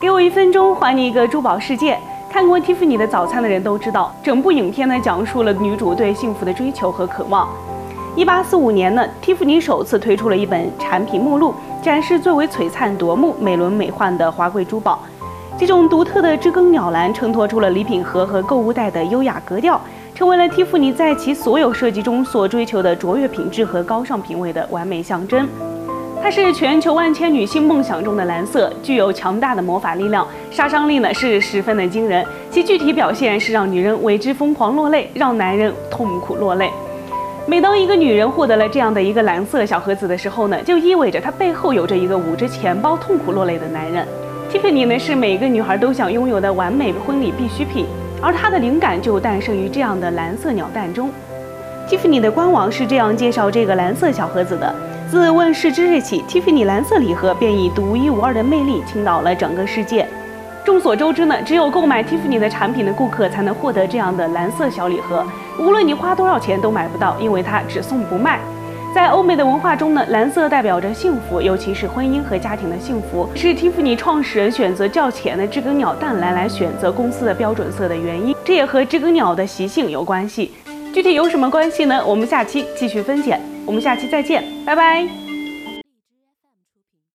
[0.00, 1.98] 给我一分钟，还你一个珠宝世界。
[2.30, 7.46] 看过《蒂芙尼的早餐》的人都知道，整部影片呢讲述了女主对幸福的追求和渴望。
[8.16, 11.52] 一八四五年呢，蒂芙尼首次推出了一本产品目录，
[11.82, 15.00] 展示最为璀璨夺目、美轮美奂的华贵珠宝。
[15.58, 19.78] 这种独特的知更鸟蓝衬托出了礼品盒和购物袋的优雅格调，
[20.14, 25.46] 成为了蒂芙尼在其所有设计中所追求的卓越品质和高尚品味的完美象征。
[26.22, 32.24] 它是全球万千女性梦想中的蓝色，具有强大的魔法力量，杀伤力呢是十分的惊人。
[32.50, 36.70] 其具体表现是让女人为之疯狂落泪，让男人痛苦落泪。
[37.46, 44.06] 每当一个女人获得了这样的一个蓝色小盒子的时候呢，就意味着她背后有着一个捂着钱包痛苦落泪的男人。
[44.52, 47.86] Tiffany 呢是每个女孩都想拥有的完美婚礼必需品，
[48.20, 51.10] 而它的灵感就诞生于这样的蓝色鸟蛋中。
[51.90, 54.72] Tiffany 的官网是这样介绍这个蓝色小盒子的。
[55.10, 60.06] 自问世之日起，Tiffany 蓝色礼盒便以独一无二的魅力倾倒了整个世界。
[60.64, 65.26] 众所周知呢，只有购买 Tiffany 的产品的顾客才能获得这样的蓝色小礼盒，
[65.58, 68.38] 无论你花多少钱都买不到，因为它只送不卖。
[68.94, 78.32] 在欧美的文化中呢，蓝色代表着幸福，尤其是婚姻和家庭的幸福，是 Tiffany 创始人选择较浅的知更鸟淡蓝来选择公司的标准色的原因。
[78.44, 80.52] 这也和知更鸟的习性有关系。
[80.92, 82.04] 具体有什么关系呢？
[82.04, 83.38] 我们下期继续分解。
[83.66, 85.29] 我们下期再见，拜拜。